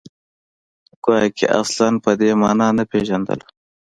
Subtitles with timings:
[1.03, 3.45] ګواکې اصلاً په دې معنا نه پېژندله